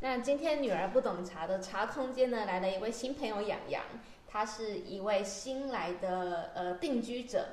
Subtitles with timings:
[0.00, 3.82] 那今天女儿不懂茶的茶空间呢，来了一位新朋友养羊，
[4.28, 7.46] 他是一位新来的呃定居者。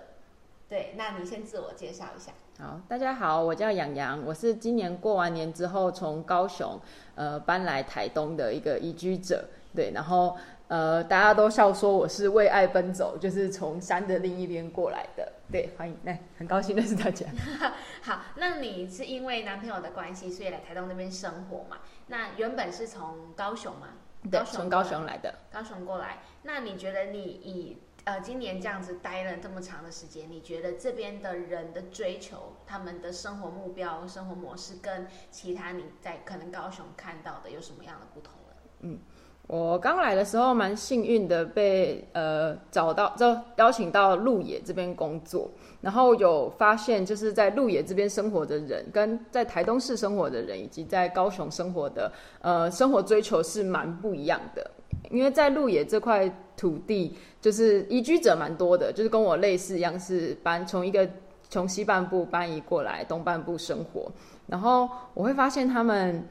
[0.68, 2.34] 对，那你先自我介绍一下。
[2.60, 6.78] 好，大家好，我叫养羊，我是今年过完年之后从高雄
[7.16, 9.46] 呃搬来台东的一个移居者。
[9.74, 10.36] 对，然后
[10.68, 15.32] 呃大家都笑说我是为爱奔走，就是从山的另一边过来的。
[15.54, 17.28] 对，欢迎，来，很高兴认识大家。
[18.02, 21.78] 好，那你是因为男朋友的关系，所以来台东那边生活嘛？
[22.08, 23.90] 那原本是从高雄嘛？
[24.32, 25.32] 对，从高雄来的。
[25.52, 38.56] 高雄过来，那你觉得你以呃今年这样子待了这么长的时间，你觉得这边的人的追求，他们的生活目标、生活模式，跟其他你在可能高雄看到的有什么样的不同呢？
[38.80, 39.00] 嗯。
[39.48, 54.72] 我刚来的时候蛮幸运的，被呃找到，就邀请到鹿野这边工作，然后有发现就是在鹿野这边生活的人，跟在台东市生活的人，以及在高雄生活的呃生活追求是蛮不一样的。
[55.12, 61.08] 因为在鹿野这块土地，就是移居者蛮多的，就是跟我类似一样，是搬从一个
[61.50, 64.10] 从西半部搬移过来东半部生活，
[64.48, 66.26] 然后我会发现他们。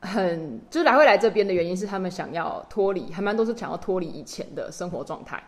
[0.00, 5.42] 很就是来回来这边的原因是他们想要脱离，还蛮多是想要脱离以前的生活状态。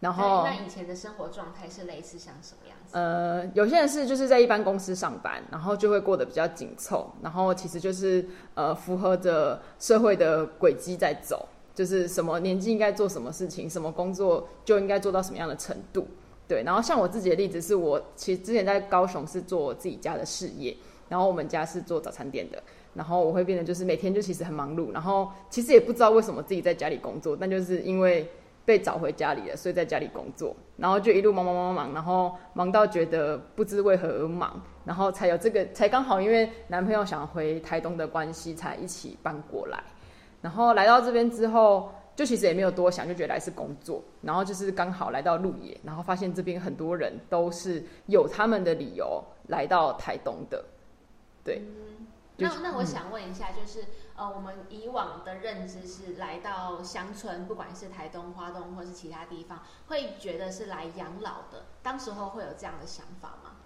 [0.00, 2.96] 然后那以前的生活状态是类似像什么样子？
[2.96, 16.06] 呃，有些人是就是在一般公司上班，然后就会过得比较紧凑，然后其实就是呃符合着社会的轨迹在走，就是什么年纪应该做什么事情，什么工作就应该做到什么样的程度。
[16.46, 20.76] 对，然后像我自己的例子是我其实之前在高雄是做自己家的事业，
[21.08, 22.62] 然后我们家是做早餐店的。
[22.98, 28.28] 然后我会变得就是每天就其实很忙碌，然后其实也不知道为什么自己在家里工作，但就是因为
[28.64, 39.80] 被找回家里了，所以在家里工作，然后就一路忙忙忙忙，然后忙到觉得不知为何而忙，然后才有这个，才刚好因为男朋友想回台东的关系，才一起搬过来。
[40.42, 50.64] 然后来到这边之后，就其实也没有多想，就觉得来是工作，然后就是刚好来到鹿野，然后发现这边很多人都是有他们的理由来到台东的，
[51.44, 51.62] 对。
[52.38, 53.84] 那那我想问一下，就是
[54.14, 61.66] 呃，我们以往的认知是来到乡村，不管是台东、花东或是其他地方，会觉得是来养老的。
[61.82, 63.56] 当时候会有这样的想法吗？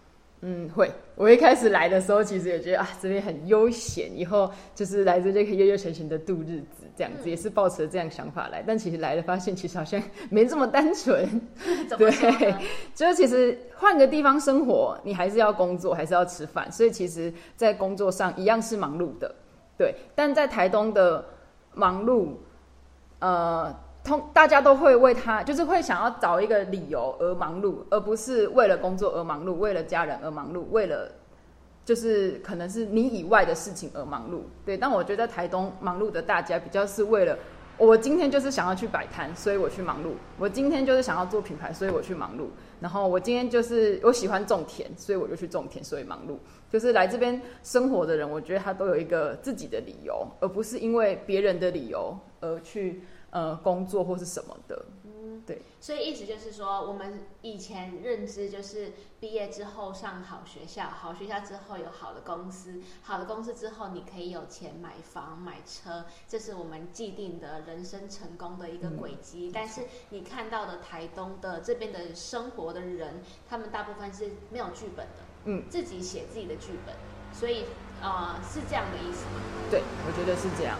[0.44, 0.91] 嗯，会。
[1.14, 8.60] 我一开始来的时候，其实也觉得啊，这边很悠闲，以后就是来这边可以悠悠闲闲的度日子，这样子也是抱持这样想法来。
[8.66, 11.28] 但其实来了，发现其实好像没这么单纯。
[11.97, 12.54] 对，
[12.92, 19.32] 就是其实换个地方生活，你还是要工作，还是要吃饭，所以其实，在工作上一样是忙碌的。
[19.78, 21.25] 对，但在台东的
[21.72, 22.31] 忙碌，
[23.20, 23.72] 呃。
[24.04, 31.08] 通大家都会为他，就是会想要找一个理由而忙碌，而不是为了工作而忙碌，为了家人而忙碌，为了
[31.84, 34.40] 就是可能是你以外的事情而忙碌。
[34.64, 37.38] 对，但我觉得在台东忙碌的大家比较是为了
[37.78, 42.46] 我今天就是想要去摆摊，所以我去忙碌；我今天就是想要做品牌，所以我去忙碌。
[42.80, 46.36] 然后我今天就是我喜欢种田，所以我就去种田，所以忙碌。
[46.69, 53.02] 就是来这边生活的人，我觉得他都有一个自己的理由，而不是因为别人的理由而去。
[53.32, 69.50] 呃，工作或是什么的，嗯，对，所以意思就是说，我们以前认知就是毕业之后上好学校，好学校之后有好的公司，好的公司之后你可以有钱买房买车，这是我们既定的人生成功的一个轨迹。
[69.50, 76.94] 但是你看到的台东的这边的生活的人，他们大部分是没有剧本的，嗯，自己写自己的剧本，
[77.32, 77.64] 所以
[78.03, 79.41] 呃，是这样的意思吗？
[79.70, 80.78] 对，我觉得是这样。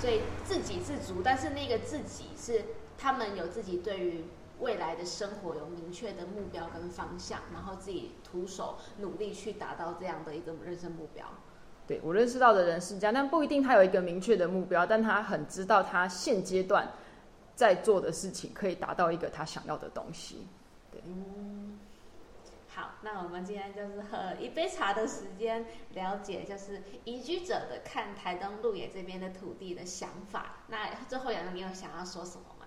[0.00, 2.64] 所以自给自足，但是那个自己是
[2.96, 4.24] 他们有自己对于
[4.60, 11.26] 未来的生活有明确的目标跟方向，然后自己徒手努力去达到这样的一个人生目标。
[11.86, 16.88] 对我认识到的人是这样，但不一定他有一个明确的目标，但他很知道他现阶段
[17.54, 20.46] 在做的事情可以达到一个他想要的东西。
[20.90, 21.02] 对。
[22.74, 30.64] 好，那我们今天就是喝一杯茶的时间，了解就是移居者的看台东路野这边的土地的想法。
[30.68, 32.66] 那最后杨你有想要说什么吗？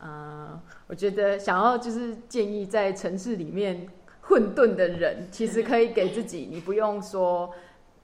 [0.00, 3.88] 嗯，我觉得想要就是建议在城市里面
[4.20, 7.54] 混沌的人，其实可以给自己，你不用说。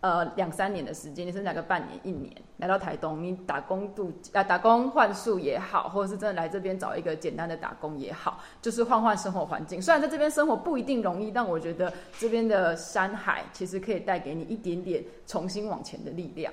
[0.04, 9.80] 呃，两三年的时间，你甚至来个半年、一年，来到台东，你打工度啊，打工换宿也好，或者是真的来这边找一个简单的打工也好，就是换换生活环境。
[9.80, 16.52] 虽然在这边生活不一定容易，但我觉得这边的山海其实可以带给你一点点重新往前的力量。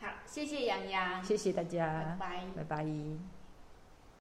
[0.00, 3.35] 好，谢谢杨洋，谢谢大家，拜拜拜。